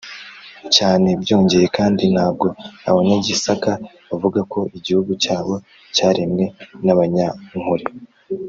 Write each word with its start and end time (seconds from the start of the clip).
cyane. 0.75 1.07
byongeya 1.21 1.67
kandi 1.77 2.03
ntabwo 2.13 2.47
abanyagisaka 2.89 3.71
bavuga 4.09 4.39
ko 4.51 4.59
igihugu 4.77 5.11
cyabo 5.23 5.53
cyaremwe 5.95 6.45
n’abanyankore, 6.85 7.85